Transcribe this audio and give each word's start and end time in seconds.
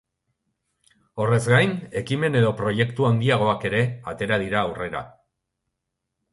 Horrez 1.25 1.39
gain, 1.51 1.75
ekimen 2.01 2.39
edo 2.41 2.51
proiektu 2.63 3.07
handiagoak 3.11 3.69
ere 3.73 3.83
atera 4.15 4.43
dira 4.47 4.61
aurrera. 4.67 5.07